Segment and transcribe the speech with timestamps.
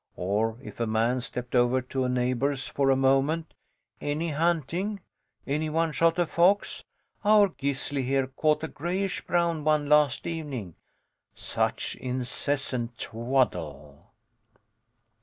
[0.15, 3.53] Or if a man stepped over to a neighbour's for a moment:
[3.99, 4.99] Any hunting?
[5.45, 6.83] Anyone shot a fox?
[7.23, 10.73] Our Gisli here caught a grayish brown one last evening.
[11.35, 14.11] Such incessant twaddle!